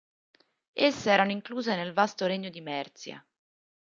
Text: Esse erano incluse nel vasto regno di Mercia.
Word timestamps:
Esse 0.75 1.11
erano 1.11 1.29
incluse 1.31 1.75
nel 1.75 1.93
vasto 1.93 2.25
regno 2.25 2.49
di 2.49 2.59
Mercia. 2.59 3.23